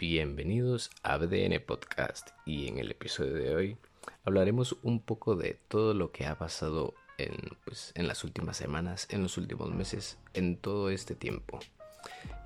[0.00, 3.76] Bienvenidos a BDN Podcast y en el episodio de hoy
[4.24, 9.06] hablaremos un poco de todo lo que ha pasado en, pues, en las últimas semanas,
[9.10, 11.60] en los últimos meses, en todo este tiempo,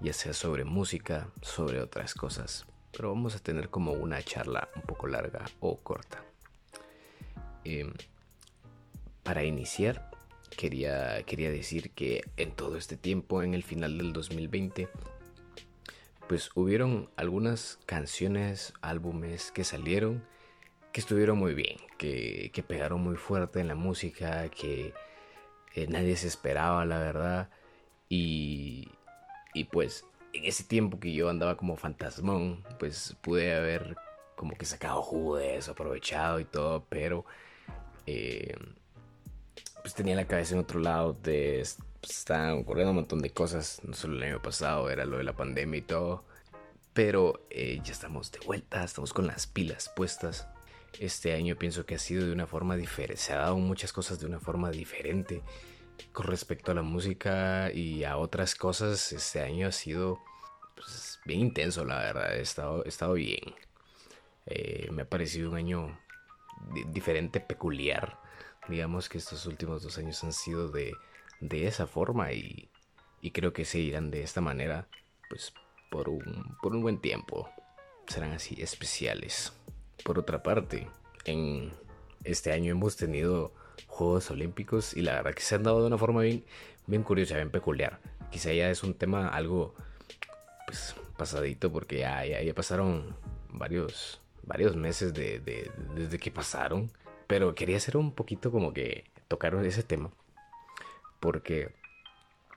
[0.00, 4.82] ya sea sobre música, sobre otras cosas, pero vamos a tener como una charla un
[4.82, 6.24] poco larga o corta.
[7.62, 7.92] Em,
[9.22, 10.10] para iniciar,
[10.56, 14.88] quería, quería decir que en todo este tiempo, en el final del 2020,
[16.28, 20.22] pues hubieron algunas canciones, álbumes que salieron
[20.94, 24.94] que estuvieron muy bien, que, pegaron muy fuerte en la música, que
[25.74, 27.50] eh, nadie se esperaba, la verdad.
[28.08, 28.92] Y,
[29.54, 33.96] y pues en ese tiempo que yo andaba como fantasmón, pues pude haber
[34.36, 37.24] como que sacado jugo aprovechado y todo, pero
[38.06, 38.56] eh,
[39.82, 41.66] pues tenía la cabeza en otro lado, de,
[42.06, 45.24] pues, estaban ocurriendo un montón de cosas, no solo el año pasado, era lo de
[45.24, 46.24] la pandemia y todo,
[46.92, 50.46] pero eh, ya estamos de vuelta, estamos con las pilas puestas
[51.00, 54.20] este año pienso que ha sido de una forma diferente, se ha dado muchas cosas
[54.20, 55.42] de una forma diferente
[56.12, 59.12] con respecto a la música y a otras cosas.
[59.12, 60.20] Este año ha sido
[60.74, 63.54] pues, bien intenso, la verdad, he estado, estado bien.
[64.46, 65.98] Eh, me ha parecido un año
[66.88, 68.18] diferente, peculiar.
[68.68, 70.94] Digamos que estos últimos dos años han sido de,
[71.48, 72.68] de esa forma y,
[73.20, 74.88] y creo que seguirán de esta manera
[75.28, 75.52] pues
[75.90, 77.48] por un, por un buen tiempo.
[78.06, 79.52] Serán así especiales.
[80.04, 80.88] Por otra parte,
[81.24, 81.72] en
[82.24, 83.52] este año hemos tenido
[83.86, 86.44] Juegos Olímpicos y la verdad que se han dado de una forma bien,
[86.86, 88.00] bien curiosa, bien peculiar.
[88.30, 89.74] Quizá ya es un tema algo
[90.66, 93.16] pues pasadito porque ya, ya, pasaron
[93.50, 96.90] varios, varios meses de, desde que pasaron.
[97.26, 100.10] Pero quería hacer un poquito como que tocaron ese tema.
[101.24, 101.74] Porque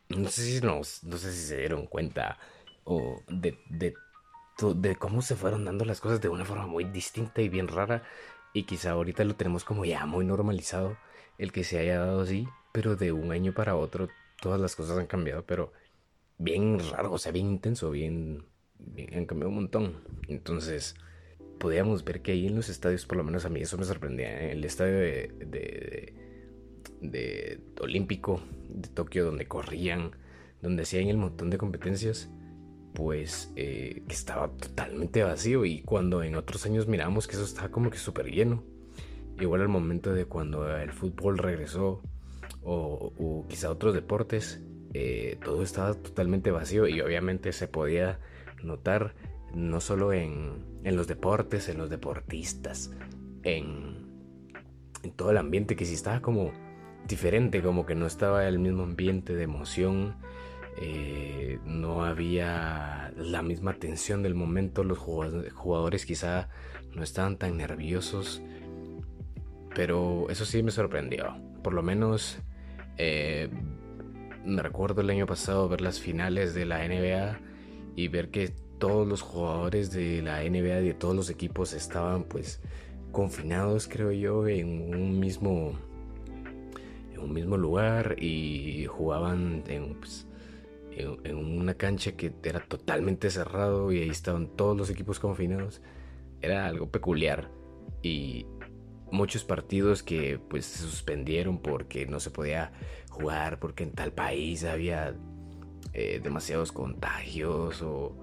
[0.10, 2.38] no sé si nos, no sé si se dieron cuenta
[2.84, 7.48] o de, de cómo se fueron dando las cosas de una forma muy distinta y
[7.48, 8.04] bien rara.
[8.52, 10.98] Y quizá ahorita lo tenemos como ya muy normalizado
[11.38, 14.10] el que se haya dado así, pero de un año para otro
[14.42, 15.72] todas las cosas han cambiado, pero
[16.38, 18.44] bien raro, o sea, bien intenso, bien,
[19.16, 19.96] han cambiado un montón.
[20.28, 20.96] Entonces,
[21.58, 24.42] podíamos ver que ahí en los estadios, por lo menos a mí eso me sorprendía,
[24.42, 26.27] en el estadio de
[27.80, 30.12] Olímpico de Tokio, donde corrían,
[30.62, 32.30] donde hacían el montón de competencias
[32.98, 37.92] pues eh, estaba totalmente vacío y cuando en otros años miramos que eso estaba como
[37.92, 38.64] que súper lleno.
[39.40, 42.02] Igual al momento de cuando el fútbol regresó
[42.64, 44.64] o, quizá otros deportes,
[44.96, 48.20] eh, todo estaba totalmente vacío y obviamente se podía
[48.64, 49.14] notar
[49.54, 52.90] no solo en, en los deportes, en los deportistas,
[53.44, 54.08] en,
[55.04, 56.52] en todo el ambiente que sí estaba como
[57.08, 60.16] diferente, como que no estaba el mismo ambiente de emoción,
[60.80, 66.50] eh, no había la misma tensión del momento, los jugadores quizá
[66.94, 68.42] no estaban tan nerviosos,
[69.76, 71.36] pero eso sí me sorprendió.
[71.64, 72.40] Por lo menos
[72.98, 73.50] eh,
[74.46, 77.40] me recuerdo el año pasado ver las finales de la NBA
[77.96, 82.62] y ver que todos los jugadores de la NBA de todos los equipos estaban pues
[83.12, 85.74] confinados creo yo en un mismo
[87.18, 90.28] en un mismo lugar y jugaban en pues,
[90.92, 95.82] en, una cancha que era totalmente cerrado y ahí estaban todos los equipos confinados.
[96.42, 97.50] Era algo peculiar
[98.02, 98.46] y
[99.12, 102.72] muchos partidos que pues se suspendieron porque no se podía
[103.10, 105.16] jugar porque en tal país había
[105.94, 108.16] eh, demasiados contagios o,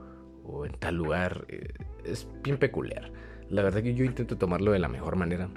[0.67, 1.73] en tal lugar eh,
[2.05, 3.11] es bien peculiar
[3.49, 5.49] la verdad que yo intento tomarlo de la mejor manera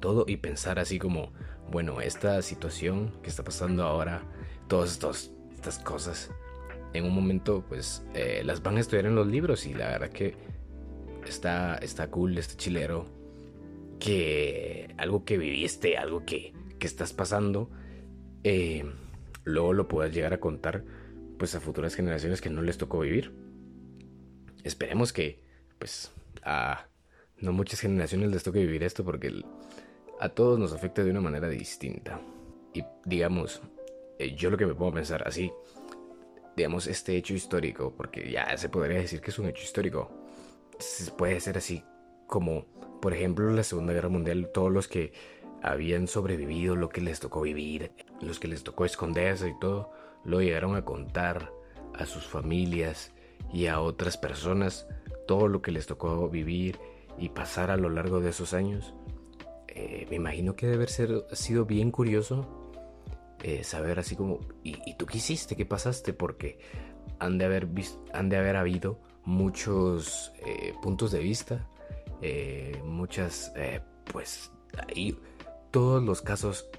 [0.00, 1.32] todo y pensar así como
[1.70, 4.22] bueno esta situación que está pasando ahora
[4.84, 6.30] estos estas cosas,
[6.92, 10.10] en un momento pues eh, las van a estudiar en los libros y la verdad
[10.10, 10.34] que
[11.26, 13.06] está, está cool este chilero
[13.98, 17.70] que algo que viviste, algo que, que estás pasando,
[18.44, 18.84] eh,
[19.44, 20.84] luego lo puedas llegar a contar
[21.38, 23.32] pues a futuras generaciones que no les tocó vivir.
[24.64, 25.40] Esperemos que
[25.78, 26.86] pues a
[27.38, 29.42] no muchas generaciones les toque vivir esto porque
[30.20, 32.20] a todos nos afecta de una manera distinta.
[32.72, 33.62] Y digamos,
[34.18, 35.52] eh, yo lo que me puedo pensar así,
[36.56, 40.10] digamos, este hecho histórico, porque ya se podría decir que es un hecho histórico,
[41.16, 41.82] puede ser así
[42.26, 42.66] como,
[43.00, 45.12] por ejemplo, la Segunda Guerra Mundial, todos los que
[45.62, 49.90] habían sobrevivido, lo que les tocó vivir, los que les tocó esconderse y todo,
[50.24, 51.52] lo llegaron a contar
[51.94, 53.12] a sus familias
[53.52, 54.86] y a otras personas
[55.26, 56.78] todo lo que les tocó vivir
[57.18, 58.94] y pasar a lo largo de esos años.
[59.76, 62.72] Eh, me imagino que debe haber sido bien curioso
[63.42, 65.54] eh, saber así como, ¿y, tú qué hiciste?
[65.54, 66.14] ¿Qué pasaste?
[66.14, 66.58] Porque
[67.18, 67.68] han de, haber
[68.14, 71.68] han de haber habido muchos eh, puntos de vista,
[72.84, 73.52] muchas,
[74.10, 74.50] pues,
[74.88, 75.16] ahí
[75.70, 76.70] todos los casos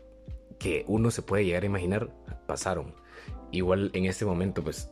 [0.58, 2.10] que uno se puede llegar a imaginar
[2.48, 2.96] pasaron.
[3.52, 4.90] Igual en este momento, pues,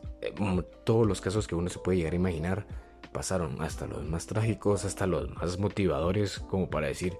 [0.84, 2.66] todos los casos que uno se puede llegar a imaginar
[3.12, 7.18] pasaron, hasta los más trágicos, hasta los más motivadores, como para decir,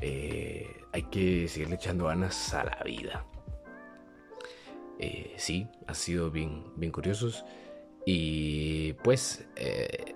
[0.00, 3.24] hay que seguirle echando ganas a la vida.
[4.98, 7.44] Eh, sí, ha sido bien, bien curiosos.
[8.04, 10.14] Y pues eh,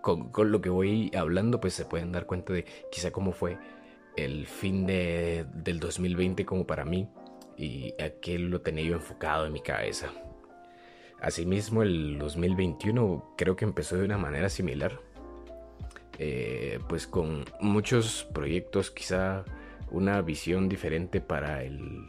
[0.00, 3.58] con, lo que voy hablando, pues se pueden dar cuenta de quizá cómo fue
[4.16, 7.08] el fin de, del 2020 como para mí
[7.58, 10.12] y aquel lo tenía yo enfocado en mi cabeza.
[11.20, 15.00] Asimismo, el 2021 creo que empezó de una manera similar.
[16.18, 19.44] Eh, pues con muchos proyectos, quizá
[19.90, 22.08] una visión diferente para el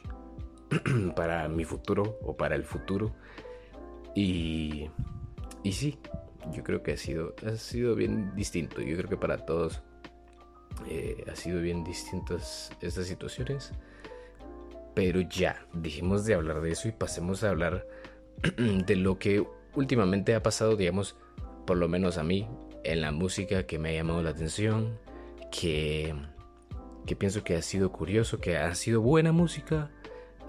[1.16, 3.14] para mi futuro o para el futuro.
[4.16, 4.90] Y,
[5.64, 6.00] y sí,
[6.52, 8.82] yo creo que ha sido, ha sido bien distinto.
[8.82, 9.82] Yo creo que para todos
[10.90, 13.72] eh, ha sido bien distintas estas situaciones.
[14.96, 17.86] Pero ya, dijimos de hablar de eso y pasemos a hablar
[18.58, 19.46] de lo que
[19.76, 21.16] últimamente ha pasado, digamos,
[21.68, 22.48] por lo menos a mí,
[22.84, 24.98] en la música que me ha llamado la atención,
[25.52, 26.14] que,
[27.06, 29.92] que pienso que ha sido curioso, que ha sido buena música,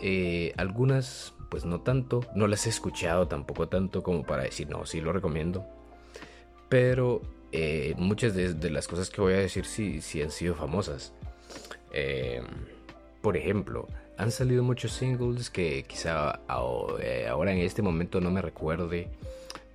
[0.01, 2.21] eh, algunas, pues no tanto.
[2.35, 5.67] No las he escuchado tampoco tanto como para decir, no, sí lo recomiendo.
[6.69, 7.23] Pero
[7.53, 11.13] eh, muchas de, las cosas que voy a decir sí, sí han sido famosas.
[11.93, 12.43] Eh,
[13.23, 19.09] por ejemplo, han salido muchos singles que quizá ahora en este momento no me recuerde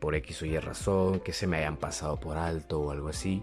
[0.03, 3.41] por X o Y razón, que se me hayan pasado por alto o algo así.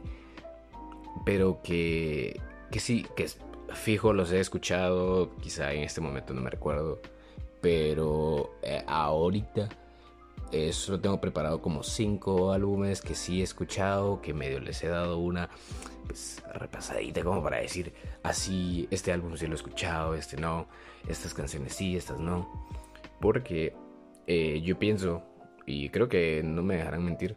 [1.25, 2.39] Pero que,
[2.71, 3.31] que sí, que
[3.73, 7.01] fijo los he escuchado, quizá en este momento no me recuerdo,
[7.63, 9.71] pero eh, ahorita
[10.53, 14.89] eh, solo tengo preparado como cinco álbumes que sí he escuchado, que medio les he
[14.89, 15.49] dado una
[16.07, 20.67] pues, repasadita como para decir, así, este álbum sí lo he escuchado, este no,
[21.09, 22.69] estas canciones sí, estas no,
[23.19, 23.73] porque
[24.27, 25.23] eh, yo pienso,
[25.71, 27.37] y creo que no me dejarán mentir,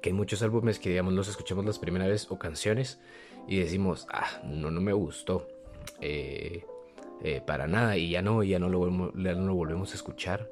[0.00, 3.00] que hay muchos álbumes que digamos los escuchamos las primeras vez o canciones
[3.46, 5.46] y decimos, ah, no, no me gustó.
[6.00, 6.64] Eh,
[7.20, 10.48] eh, para nada y ya no, ya no lo, volvemos, no lo volvemos a escuchar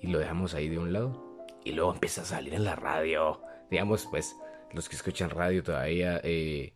[0.00, 3.42] y lo dejamos ahí de un lado y luego empieza a salir en la radio,
[3.70, 4.34] digamos pues
[4.72, 6.72] los que escuchan radio todavía eh,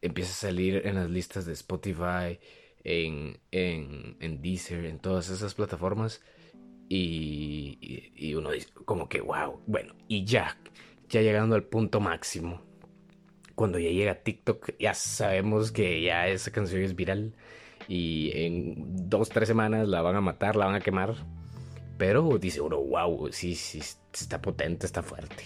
[0.00, 2.40] empieza a salir en las listas de Spotify,
[2.82, 6.20] en, en, en Deezer, en todas esas plataformas
[6.94, 10.58] y, y, uno dice como que wow, bueno y ya,
[11.08, 12.60] ya llegando al punto máximo
[13.54, 17.34] cuando ya llega TikTok, ya sabemos que ya esa canción es viral
[17.88, 21.14] y en dos, tres semanas la van a matar, la van a quemar.
[21.98, 23.80] Pero dice uno, wow, sí, sí,
[24.12, 25.44] está potente, está fuerte.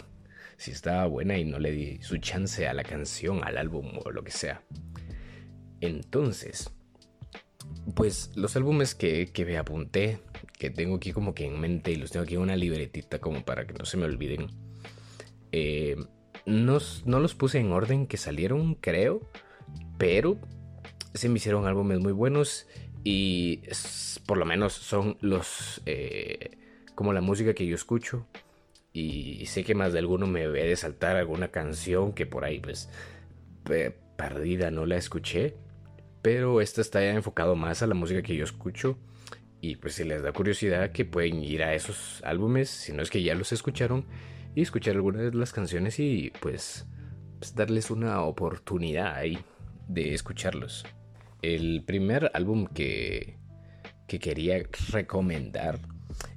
[0.57, 4.11] Sí está buena y no le di su chance a la canción, al álbum o
[4.11, 4.63] lo que sea.
[5.81, 6.73] Entonces,
[7.95, 10.21] pues los álbumes que, que me apunté,
[10.59, 13.45] que tengo aquí como que en mente y los tengo aquí en una libretita como
[13.45, 14.49] para que no se me olviden.
[15.53, 15.97] Eh,
[16.47, 16.79] no,
[17.21, 19.21] los puse en orden que salieron, creo,
[19.99, 20.39] pero
[21.15, 22.67] se me hicieron álbumes muy buenos
[23.05, 23.63] y
[24.27, 26.59] por lo menos son los eh,
[26.95, 28.27] como la música que yo escucho
[28.93, 32.61] y sé que más de alguno me ve de saltar alguna canción que por ahí
[32.61, 32.89] pues
[34.17, 35.55] perdida no la escuché
[36.27, 38.99] pero esta está enfocado más a la música que yo escucho
[39.61, 43.11] y pues si les da curiosidad que pueden ir a esos álbumes si no es
[43.11, 44.05] que ya los escucharon
[44.53, 46.85] y escuchar algunas de las canciones y pues,
[47.39, 49.39] pues, darles una oportunidad ahí
[49.87, 50.85] de escucharlos.
[51.43, 53.39] El primer álbum que,
[54.09, 55.79] que quería recomendar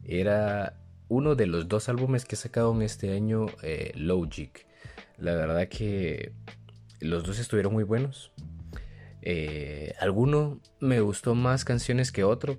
[0.03, 4.67] era uno de los dos álbumes que en este año, eh, Logic.
[5.17, 6.33] La verdad que
[6.99, 8.31] los dos estuvieron muy buenos.
[9.21, 12.57] Eh, alguno me gustó más canciones que otro,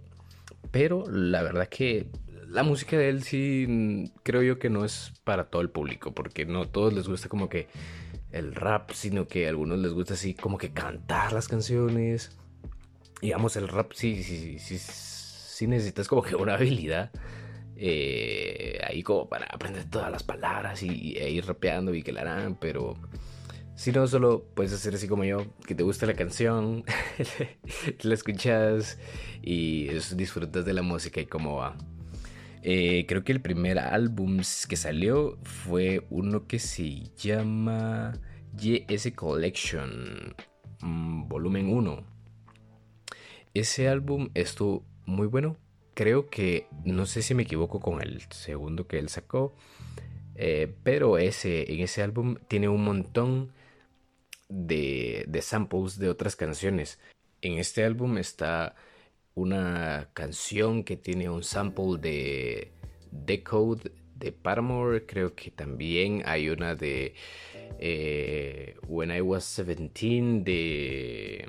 [0.71, 2.09] pero la verdad que
[2.49, 6.13] la música de él sí mm, creo yo que no es para todo el público,
[6.13, 7.69] porque no todos les gusta como que
[8.33, 12.37] el rap, sino que a algunos les gusta así como que cantar las canciones.
[13.21, 17.11] Digamos, el rap sí, sí, sí, sí, necesitas como que una habilidad
[17.77, 22.57] eh, ahí como para aprender todas las palabras y, ir rapeando y que la harán,
[22.57, 22.97] pero
[23.81, 26.85] si no, solo puedes hacer así como yo, que te gusta la canción,
[28.03, 28.99] la escuchas
[29.41, 31.79] y disfrutas de la música y cómo va.
[32.63, 38.13] Eh, creo que el primer álbum que salió fue uno que se llama
[38.55, 40.35] YS Collection,
[40.83, 42.05] mm, volumen 1.
[43.55, 45.57] Ese álbum estuvo muy bueno.
[45.95, 49.55] Creo que, no sé si me equivoco con el segundo que él sacó.
[50.35, 53.53] Eh, pero ese, en ese álbum tiene un montón
[54.51, 56.99] de, de samples de otras canciones.
[57.41, 58.75] En este álbum está
[59.35, 62.73] una canción que tiene un sample de
[63.11, 65.07] Decode de Paramore.
[65.07, 67.15] Creo que también hay una de
[67.79, 71.49] eh, When I Was 17 de,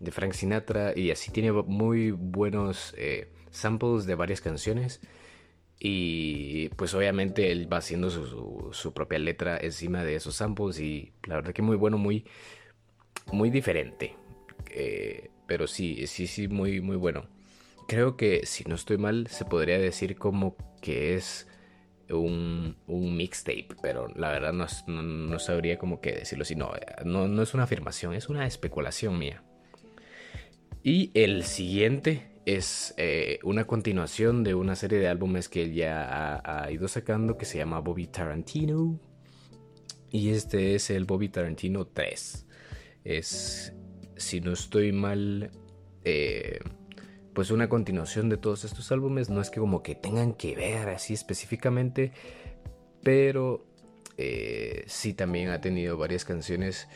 [0.00, 0.92] de Frank Sinatra.
[0.96, 5.00] Y así tiene muy buenos eh, samples de varias canciones.
[5.78, 10.80] Y pues obviamente él va haciendo su, propia letra encima de esos samples.
[10.80, 12.24] Y la verdad que muy bueno, muy,
[13.32, 14.16] muy diferente.
[14.70, 17.28] Eh, pero sí, sí, sí, muy, muy bueno.
[17.88, 21.46] Creo que si no estoy mal, se podría decir como que es
[22.14, 26.54] un, mixtape, pero la verdad no, sabría como que decirlo así.
[26.56, 26.72] No,
[27.04, 29.42] no, es una afirmación, es una especulación mía.
[30.82, 36.40] Y el siguiente es eh, una continuación de una serie de álbumes que él ya
[36.44, 39.00] ha, ido sacando que se llama Bobby Tarantino.
[40.12, 42.46] Y este es el Bobby Tarantino 3.
[43.02, 43.74] Es,
[44.16, 45.50] si no estoy mal,
[46.04, 46.60] eh,
[47.34, 49.28] pues una continuación de todos estos álbumes.
[49.28, 52.12] No es que como que tengan que ver así específicamente,
[53.02, 53.66] pero
[54.18, 56.86] eh, sí también ha tenido varias canciones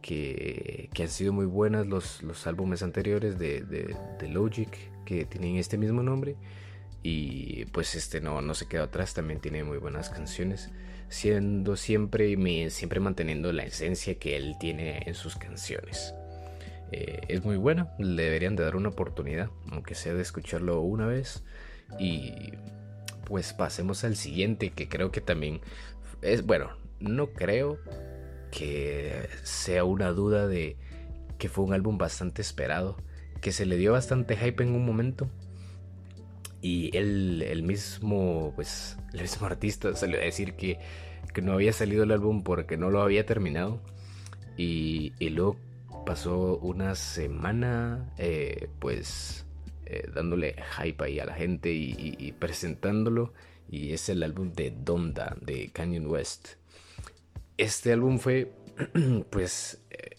[0.00, 1.86] que, han sido muy buenas.
[1.86, 3.96] Los, los álbumes anteriores de,
[4.28, 4.70] Logic
[5.04, 6.36] que tienen este mismo nombre.
[7.02, 10.70] Y pues este no, no se queda atrás, también tiene muy buenas canciones,
[11.08, 12.36] siendo siempre,
[12.70, 16.14] siempre manteniendo la esencia que él tiene en sus canciones.
[16.92, 21.06] Eh, es muy buena, le deberían de dar una oportunidad, aunque sea de escucharlo una
[21.06, 21.42] vez.
[21.98, 22.52] Y
[23.24, 25.60] pues pasemos al siguiente, que creo que también
[26.20, 27.78] es, bueno, no creo
[28.50, 30.76] que sea una duda de
[31.38, 32.96] que fue un álbum bastante esperado,
[33.40, 35.30] que se le dio bastante hype en un momento.
[36.62, 40.78] Y él, el mismo, pues, el mismo artista salió a decir que,
[41.32, 43.80] que no había salido el álbum porque no lo había terminado.
[44.58, 45.56] Y, y luego
[46.04, 49.46] pasó una semana eh, pues
[49.86, 53.32] eh, dándole hype ahí a la gente y, presentándolo
[53.68, 56.56] y es el álbum de Donda de Canyon West
[57.60, 58.52] este álbum fue
[59.30, 60.16] pues eh,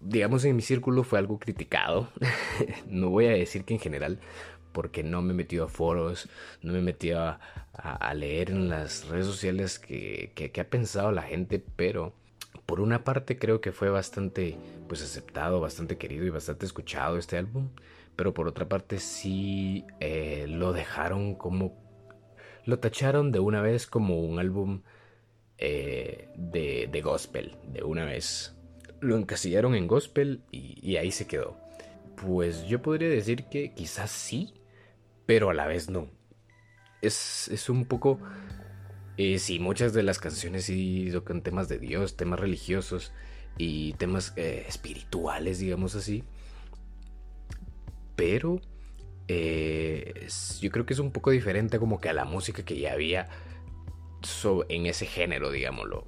[0.00, 2.08] digamos en mi círculo fue algo criticado.
[2.88, 4.18] No voy a decir que en general
[4.72, 6.28] porque no me he metido a foros,
[6.62, 11.62] no me he metido a, leer en las redes sociales que, ha pensado la gente,
[11.76, 12.12] pero
[12.66, 14.56] por una parte creo que fue bastante
[14.88, 17.70] pues aceptado, bastante querido y bastante escuchado este álbum,
[18.14, 21.76] pero por otra parte sí eh, lo dejaron como
[22.64, 24.82] lo tacharon de una vez como un álbum
[25.58, 28.54] eh, de, gospel, de una vez.
[29.00, 31.56] Lo encasillaron en gospel y, ahí se quedó.
[32.16, 34.54] Pues yo podría decir que quizás sí,
[35.26, 36.08] pero a la vez no.
[37.02, 38.18] Es, es un poco
[39.16, 43.12] eh, sí, muchas de las canciones sí tocan temas de Dios, temas religiosos
[43.56, 46.24] y temas eh, espirituales, digamos así.
[48.14, 48.60] Pero
[49.28, 53.28] yo creo que es un poco diferente como que a la música que ya había
[54.68, 56.06] en ese género, digámoslo.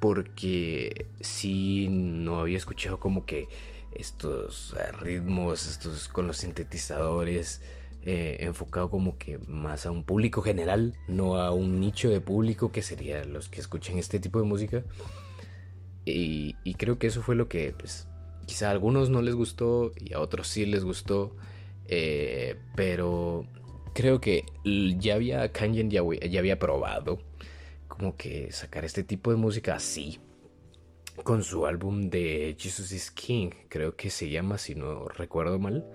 [0.00, 3.48] Porque sí no había escuchado como que
[3.94, 7.62] estos ritmos, estos con los sintetizadores,
[8.02, 12.70] eh, enfocado como que más a un público general, no a un nicho de público
[12.70, 14.84] que serían los que escuchan este tipo de música.
[16.04, 18.06] Y, creo que eso fue lo que, pues,
[18.46, 21.34] quizá a algunos no les gustó y a otros sí les gustó.
[21.88, 23.46] Eh, pero
[23.96, 24.44] creo que
[24.98, 27.18] ya había Kanye ya, ya había probado
[27.88, 30.20] como que sacar este tipo de música así
[31.24, 35.86] con su álbum de Jesus is King, creo que se llama si no recuerdo mal.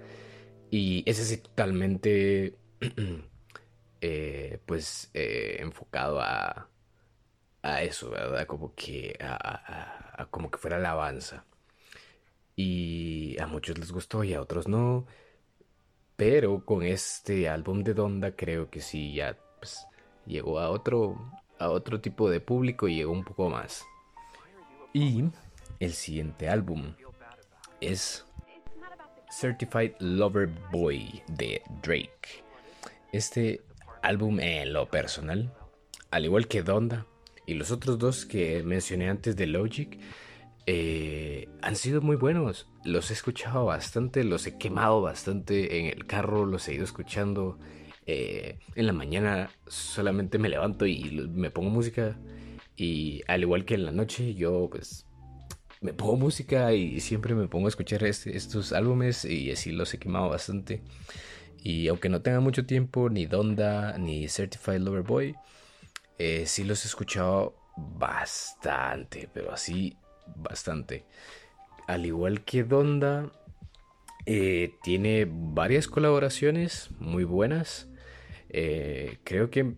[0.72, 2.56] Y ese es totalmente,
[4.02, 6.70] eh, pues, eh, enfocado a,
[7.62, 8.48] a eso, ¿verdad?
[8.48, 11.46] Como que, a, como que fuera alabanza.
[12.56, 15.06] Y a muchos les gustó y a otros no.
[16.22, 19.88] Pero con este álbum de Donda creo que sí ya pues,
[20.28, 21.18] llegó a otro,
[21.58, 23.84] a otro tipo de público y llegó un poco más.
[24.94, 25.24] Y
[25.80, 26.94] el siguiente álbum
[27.80, 28.24] es
[29.32, 32.44] Certified Lover Boy de Drake.
[33.12, 33.62] Este
[34.04, 35.52] álbum en lo personal,
[36.12, 37.08] al igual que Donda
[37.48, 40.00] y los otros dos que mencioné antes de Logic,
[40.66, 42.68] eh, han sido muy buenos.
[42.84, 47.60] Los he escuchado bastante, los he quemado bastante en el carro, los he ido escuchando.
[48.06, 52.18] Eh, en la mañana solamente me levanto y me pongo música.
[52.76, 55.06] Y al igual que en la noche, yo pues
[55.82, 59.94] me pongo música y siempre me pongo a escuchar este, estos álbumes y así los
[59.94, 60.84] he quemado bastante.
[61.64, 65.36] Y aunque no tenga mucho tiempo, ni Donda, ni Certified Lover Boy,
[66.18, 69.98] eh, sí los he escuchado bastante, pero así
[70.36, 71.06] bastante.
[71.88, 73.32] Al igual que Donda,
[74.26, 77.90] eh, tiene varias colaboraciones muy buenas.
[78.50, 79.76] Eh, creo que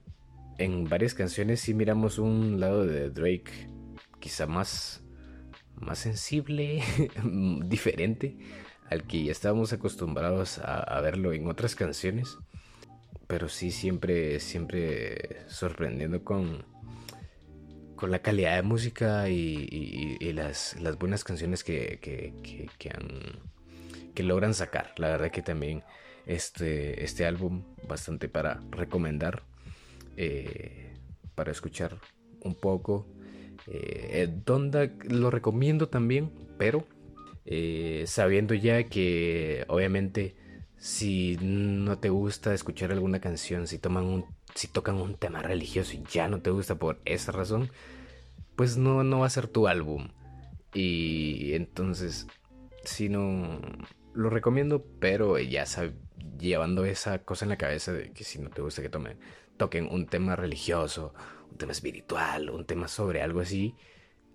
[0.58, 3.70] en varias canciones sí miramos un lado de Drake
[4.20, 5.04] quizá más,
[5.76, 6.82] más sensible,
[7.66, 8.38] diferente
[8.90, 12.38] al que ya estábamos acostumbrados a, verlo en otras canciones.
[13.28, 16.66] Pero sí, siempre, siempre sorprendiendo con,
[18.04, 22.34] con la calidad de música y, las, buenas canciones que, que,
[24.14, 24.94] que logran sacar.
[24.98, 25.84] La verdad que también
[26.26, 29.44] este, este álbum bastante para recomendar,
[30.18, 30.98] eh,
[31.34, 31.98] para escuchar
[32.42, 33.08] un poco.
[33.68, 36.86] Eh, Donda lo recomiendo también, pero
[37.46, 40.36] eh, sabiendo ya que obviamente
[40.84, 45.94] si no te gusta escuchar alguna canción, si toman un, si tocan un tema religioso
[45.94, 47.72] y ya no te gusta por esa razón,
[48.58, 50.10] pues no, no va a ser tu álbum.
[50.74, 52.28] Y entonces,
[52.84, 53.62] si no,
[54.14, 55.64] lo recomiendo, pero ya
[56.38, 59.18] llevando esa cosa en la cabeza de que si no te gusta que tomen,
[59.56, 61.14] toquen un tema religioso,
[61.50, 63.74] un tema espiritual, un tema sobre algo así,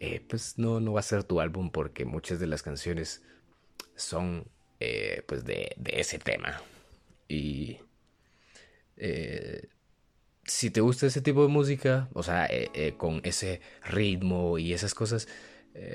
[0.00, 3.22] eh, pues no, no va a ser tu álbum porque muchas de las canciones
[3.96, 4.46] son
[4.80, 6.60] eh, pues de, ese tema.
[7.28, 7.78] Y
[8.96, 9.68] eh,
[10.44, 12.48] si te gusta ese tipo de música, o sea,
[12.96, 15.28] con ese ritmo y esas cosas,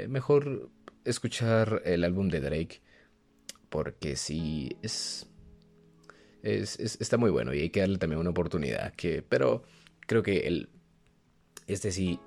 [0.08, 0.70] mejor
[1.04, 2.82] escuchar el álbum de Drake
[3.70, 5.28] porque sí es,
[6.44, 8.94] es, está muy bueno y hay que darle también una oportunidad.
[8.94, 9.64] Que, pero
[10.02, 10.70] creo que el,
[11.66, 12.20] este sí,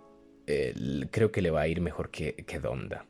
[1.11, 3.07] creo que le va a ir mejor que, que Donda.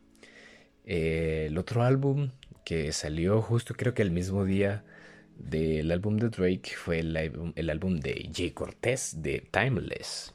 [0.85, 2.31] el otro álbum
[2.67, 4.85] que salió justo creo que el mismo día
[5.37, 7.17] del álbum de Drake fue el,
[7.55, 10.35] el álbum de Jay Cortez de Timeless,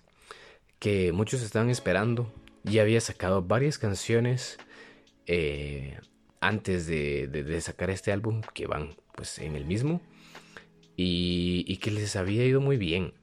[0.79, 2.33] que muchos estaban esperando.
[2.63, 4.57] Ya había sacado varias canciones
[5.27, 5.99] eh,
[6.39, 9.99] antes de, sacar este álbum, que van pues en el mismo,
[10.95, 13.13] y, que les había ido muy bien.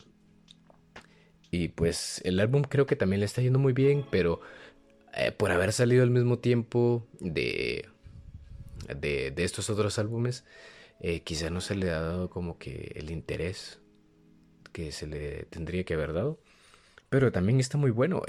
[1.51, 4.43] Y pues el álbum creo que también le está yendo muy bien, pero
[5.15, 7.89] eh, por haber salido al mismo tiempo de,
[8.95, 10.45] de, estos otros álbumes,
[11.01, 13.81] eh, quizá no se le ha dado como que el interés
[14.73, 16.41] que se le tendría que haber dado.
[17.11, 18.23] Pero también está muy bueno.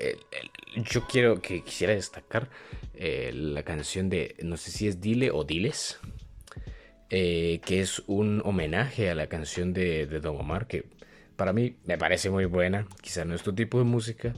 [0.75, 2.49] yo quiero que quisiera destacar
[2.93, 5.99] eh, la canción de, no sé si es Dile o Diles,
[7.09, 10.85] eh, que es un homenaje a la canción de, Don Omar, que
[11.35, 12.87] para mí me parece muy buena.
[13.01, 14.33] Quizá no es tu tipo de música,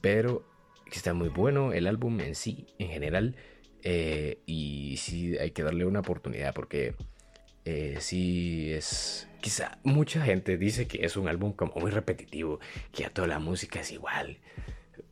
[0.00, 0.44] pero
[0.90, 3.36] está muy bueno el álbum en sí, en general.
[3.88, 6.96] Eh, y sí hay que darle una oportunidad porque
[7.64, 9.28] eh, sí es...
[9.40, 12.58] Quizá mucha gente dice que es un álbum como muy repetitivo,
[12.90, 14.38] que ya toda la música es igual.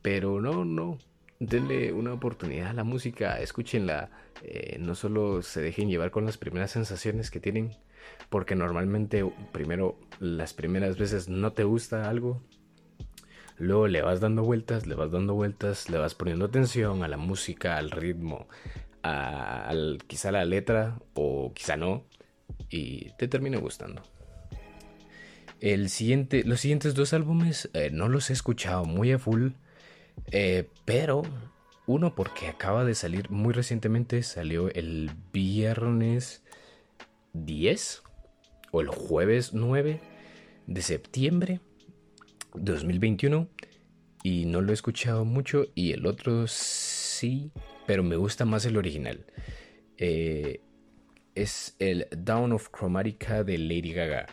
[0.02, 0.98] Pero no, no.
[1.38, 4.10] Denle una oportunidad a la música, escúchenla.
[4.42, 7.76] Eh, no solo se dejen llevar con las primeras sensaciones que tienen,
[8.28, 12.42] porque normalmente primero las primeras veces no te gusta algo,
[13.58, 17.16] luego le vas dando vueltas, le vas dando vueltas, le vas poniendo atención a la
[17.16, 18.48] música, al ritmo,
[19.02, 19.72] a,
[20.06, 22.04] quizá la letra o quizá no,
[22.70, 24.02] y te termina gustando.
[25.60, 29.50] El siguiente, los siguientes dos álbumes eh, no los he escuchado muy a full,
[30.30, 31.22] eh, pero
[31.86, 36.42] uno porque acaba de salir muy recientemente, salió el viernes
[37.34, 38.02] 10
[38.72, 40.00] o el jueves 9
[40.66, 41.60] de septiembre
[42.54, 43.48] 2021
[44.22, 47.52] y no lo he escuchado mucho y el otro sí,
[47.86, 49.26] pero me gusta más el original.
[49.98, 50.60] Eh,
[51.34, 54.26] es el Down of Chromatica de Lady Gaga.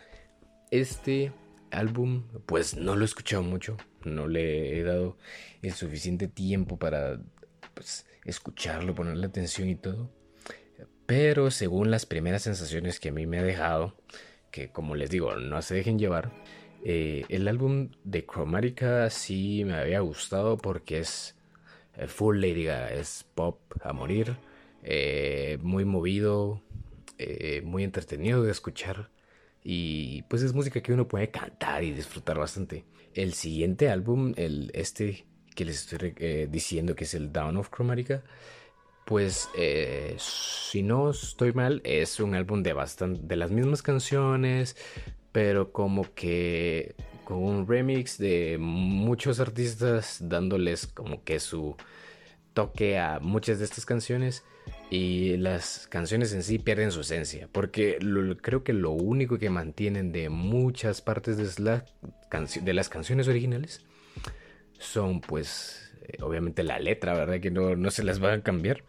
[0.70, 1.34] Este
[1.72, 5.18] álbum, pues no lo he escuchado mucho, no le he dado
[5.62, 7.20] el suficiente tiempo para
[7.74, 10.12] pues, escucharlo, ponerle atención y todo.
[11.06, 13.98] Pero según las primeras sensaciones que a mí me ha dejado,
[14.52, 16.32] que como les digo, no se dejen llevar,
[16.84, 21.36] eh, el álbum de Chromatica sí me había gustado porque es
[21.96, 24.36] eh, full Lady es pop a morir,
[24.84, 26.62] eh, muy movido,
[27.64, 29.12] muy entretenido de escuchar
[29.64, 32.84] y pues es música que uno puede cantar y disfrutar bastante.
[33.14, 36.16] El siguiente álbum, el este que les estoy
[36.50, 38.24] diciendo que es el Down of Chromatica,
[39.06, 39.50] pues
[40.18, 44.76] si no estoy mal es un álbum de bastante de las mismas canciones,
[45.32, 51.76] pero como que con un remix de muchos artistas dándoles como que su
[52.54, 54.44] toque a muchas de estas canciones
[54.90, 57.98] y las canciones en sí pierden su esencia, porque
[58.42, 61.82] creo que lo único que mantienen de muchas partes de,
[62.62, 63.86] de las canciones originales
[64.78, 67.40] son pues eh, obviamente la letra, ¿verdad?
[67.40, 68.84] Que no, no, se las va a cambiar.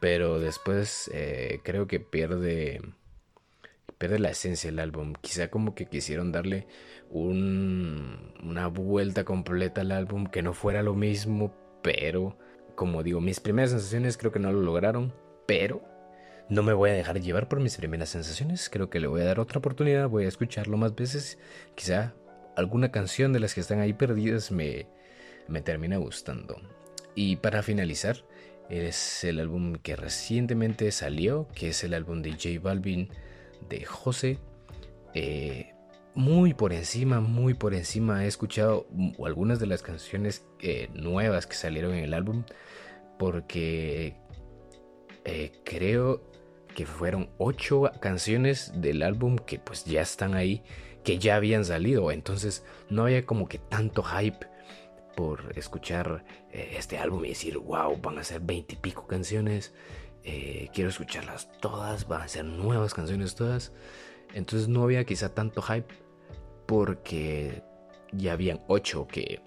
[0.00, 2.82] Pero después eh, creo que pierde,
[3.98, 5.14] pierde la esencia del álbum.
[5.20, 6.66] Quizá como que quisieron darle
[7.10, 12.38] un, una vuelta completa al álbum que no fuera lo mismo, pero
[12.74, 15.14] como digo, mis primeras sensaciones creo que no lo lograron,
[15.46, 15.82] pero
[16.48, 18.68] no me voy a dejar llevar por mis primeras sensaciones.
[18.68, 21.38] Creo que le voy a dar otra oportunidad, voy a escucharlo más veces.
[21.74, 22.14] Quizá
[22.56, 24.86] alguna canción de las que están ahí perdidas me,
[25.48, 26.60] me termina gustando.
[27.14, 28.24] Y para finalizar,
[28.68, 33.10] es el álbum que recientemente salió, que es el álbum de J Balvin
[33.68, 34.38] de José.
[35.14, 35.72] Eh,
[36.14, 38.86] muy por encima, muy por encima he escuchado
[39.24, 42.44] algunas de las canciones eh, nuevas que salieron en el álbum
[43.18, 44.16] porque
[45.24, 46.22] eh, creo
[46.74, 50.62] que fueron ocho canciones del álbum que pues ya están ahí,
[51.04, 54.46] que ya habían salido, entonces no había como que tanto hype
[55.16, 58.78] por escuchar este álbum y decir, wow, van a ser veinte y
[60.24, 63.72] canciones, quiero escucharlas todas, van a ser nuevas canciones todas,
[64.32, 65.94] entonces no había quizá tanto hype
[66.66, 67.62] porque
[68.12, 69.42] ya habían ocho que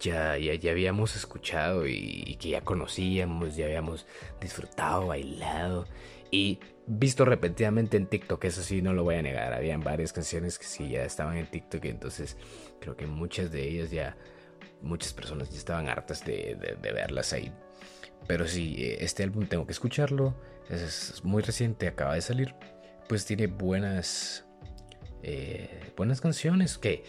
[0.00, 4.06] ya, ya, habíamos escuchado y, que ya conocíamos, ya habíamos
[4.40, 5.86] disfrutado, bailado
[6.30, 10.58] y visto repetidamente en TikTok, eso sí no lo voy a negar, habían varias canciones
[10.58, 12.36] que sí ya estaban en TikTok, entonces
[12.80, 14.16] creo que muchas de ellas ya,
[14.82, 17.52] muchas personas ya estaban hartas de, verlas ahí.
[18.26, 20.34] Pero sí, este álbum tengo que escucharlo,
[20.68, 22.54] es muy reciente, acaba de salir,
[23.08, 24.46] pues tiene buenas
[25.22, 27.02] eh, buenas canciones que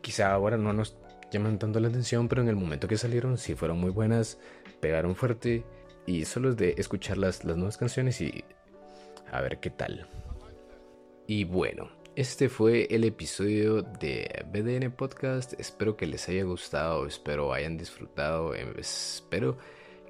[0.00, 0.96] quizá ahora no nos
[1.30, 4.38] llaman tanto la atención, pero en el momento que salieron sí fueron muy buenas,
[4.80, 5.64] pegaron fuerte
[6.06, 8.44] y solo es de escuchar las, las nuevas canciones y
[9.30, 10.08] a ver qué tal.
[11.28, 15.52] Y bueno, este fue el episodio de BDN Podcast.
[15.60, 19.58] Espero que les haya gustado, espero hayan disfrutado, em, espero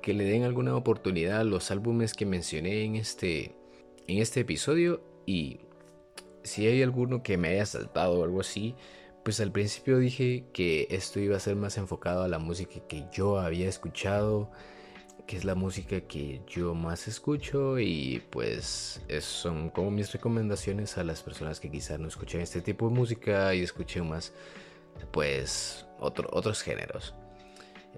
[0.01, 3.55] que le den alguna oportunidad a los álbumes que mencioné en este,
[4.07, 5.61] en este episodio y
[6.43, 8.75] si hay alguno que me haya saltado o algo así,
[9.25, 13.05] pues al principio dije que esto iba a ser más enfocado a la música que
[13.13, 14.51] yo había escuchado,
[15.27, 21.05] que es la música que yo más escucho y pues son como mis recomendaciones a
[21.05, 24.33] las personas que quizás no escuchen este tipo de música y escuchen más
[25.13, 27.15] pues otros géneros.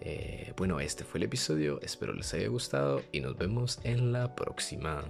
[0.01, 4.35] Eh, bueno, este fue el episodio, espero les haya gustado y nos vemos en la
[4.35, 5.05] próxima.